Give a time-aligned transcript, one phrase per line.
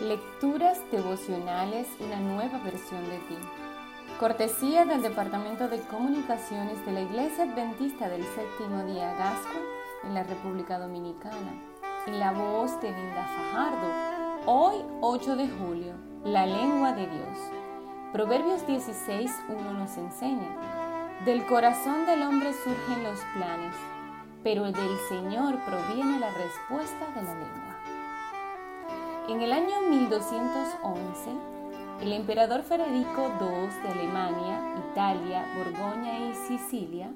[0.00, 3.36] Lecturas devocionales, una nueva versión de ti.
[4.18, 9.60] Cortesía del Departamento de Comunicaciones de la Iglesia Adventista del Séptimo Día Gascua
[10.04, 11.52] en la República Dominicana.
[12.06, 13.92] Y la voz de Linda Fajardo.
[14.46, 15.92] Hoy, 8 de julio,
[16.24, 17.38] la lengua de Dios.
[18.14, 20.48] Proverbios 16, 1 nos enseña.
[21.26, 23.74] Del corazón del hombre surgen los planes,
[24.42, 27.99] pero del Señor proviene la respuesta de la lengua.
[29.28, 31.30] En el año 1211,
[32.00, 37.10] el emperador Federico II de Alemania, Italia, Borgoña y Sicilia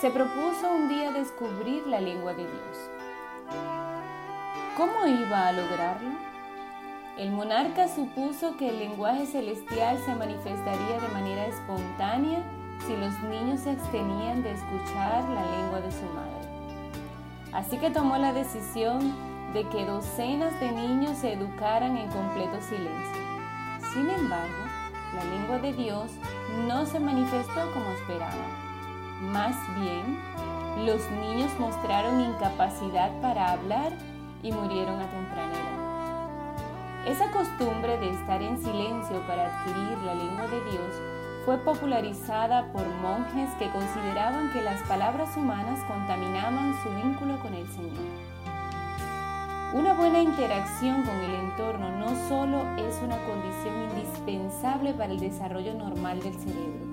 [0.00, 2.90] se propuso un día descubrir la lengua de Dios.
[4.76, 6.10] ¿Cómo iba a lograrlo?
[7.18, 12.42] El monarca supuso que el lenguaje celestial se manifestaría de manera espontánea
[12.86, 16.32] si los niños se abstenían de escuchar la lengua de su madre.
[17.52, 23.22] Así que tomó la decisión de que docenas de niños se educaran en completo silencio.
[23.92, 24.64] Sin embargo,
[25.14, 26.10] la lengua de Dios
[26.66, 28.46] no se manifestó como esperaba.
[29.20, 30.18] Más bien,
[30.86, 33.92] los niños mostraron incapacidad para hablar
[34.42, 35.82] y murieron a temprana edad.
[37.12, 41.02] Esa costumbre de estar en silencio para adquirir la lengua de Dios
[41.44, 47.66] fue popularizada por monjes que consideraban que las palabras humanas contaminaban su vínculo con el
[47.68, 48.31] Señor.
[49.74, 55.72] Una buena interacción con el entorno no solo es una condición indispensable para el desarrollo
[55.72, 56.84] normal del cerebro,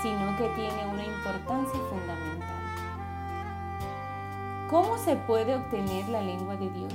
[0.00, 2.62] sino que tiene una importancia fundamental.
[4.70, 6.94] ¿Cómo se puede obtener la lengua de Dios?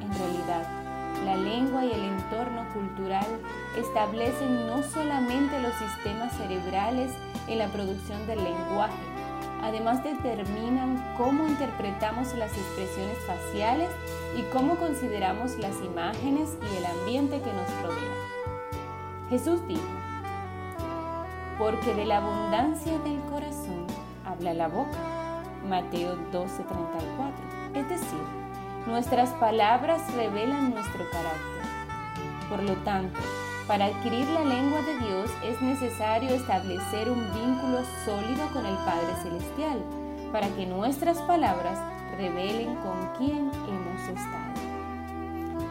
[0.00, 0.66] En realidad,
[1.26, 3.26] la lengua y el entorno cultural
[3.76, 7.12] establecen no solamente los sistemas cerebrales
[7.48, 9.11] en la producción del lenguaje,
[9.62, 13.88] Además determinan cómo interpretamos las expresiones faciales
[14.36, 18.32] y cómo consideramos las imágenes y el ambiente que nos rodea.
[19.30, 19.82] Jesús dijo,
[21.58, 23.86] porque de la abundancia del corazón
[24.26, 24.98] habla la boca.
[25.68, 27.74] Mateo 12:34.
[27.74, 28.20] Es decir,
[28.86, 31.62] nuestras palabras revelan nuestro carácter.
[32.48, 33.20] Por lo tanto,
[33.66, 39.14] para adquirir la lengua de Dios es necesario establecer un vínculo sólido con el Padre
[39.22, 39.82] Celestial,
[40.32, 41.78] para que nuestras palabras
[42.16, 44.52] revelen con quién hemos estado.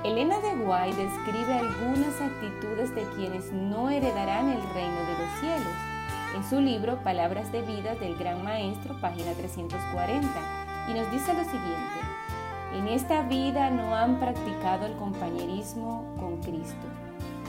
[0.03, 5.75] Elena de Guay describe algunas actitudes de quienes no heredarán el reino de los cielos
[6.35, 10.27] en su libro Palabras de vida del Gran Maestro, página 340,
[10.89, 11.99] y nos dice lo siguiente,
[12.73, 16.87] en esta vida no han practicado el compañerismo con Cristo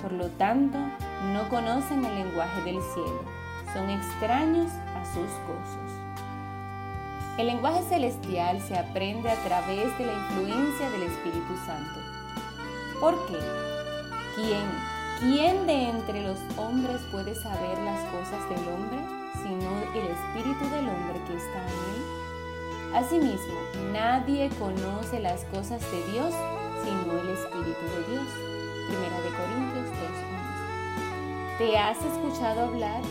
[0.02, 0.76] por lo tanto,
[1.32, 3.22] no conocen el lenguaje del cielo,
[3.72, 6.02] son extraños a sus gozos.
[7.38, 12.00] El lenguaje celestial se aprende a través de la influencia del Espíritu Santo.
[13.00, 13.38] ¿Por qué?
[14.34, 14.68] ¿Quién,
[15.20, 18.98] quién de entre los hombres puede saber las cosas del hombre
[19.42, 22.96] sino el Espíritu del hombre que está en él?
[22.96, 23.58] Asimismo,
[23.92, 26.34] nadie conoce las cosas de Dios
[26.84, 28.52] sino el Espíritu de Dios.
[28.88, 31.58] Primera de Corintios 2.11.
[31.58, 33.02] ¿Te has escuchado hablar?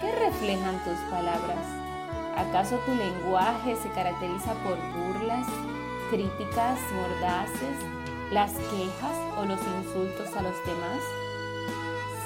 [0.00, 1.64] ¿Qué reflejan tus palabras?
[2.36, 5.46] ¿Acaso tu lenguaje se caracteriza por burlas,
[6.10, 7.76] críticas mordaces,
[8.30, 11.00] las quejas o los insultos a los demás?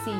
[0.04, 0.14] Sí,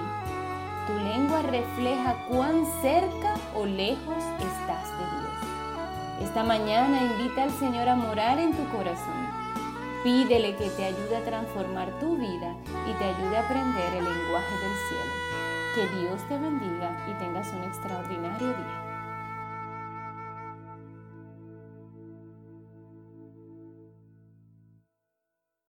[0.86, 6.28] tu lengua refleja cuán cerca o lejos estás de Dios.
[6.28, 9.29] Esta mañana invita al Señor a morar en tu corazón
[10.02, 12.56] Pídele que te ayude a transformar tu vida
[12.88, 15.12] y te ayude a aprender el lenguaje del cielo.
[15.74, 18.19] Que Dios te bendiga y tengas un extraordinario.